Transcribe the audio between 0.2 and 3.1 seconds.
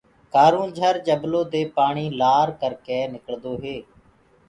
ڪآرونجھر جبلو دي پآڻي لآر ڪر ڪي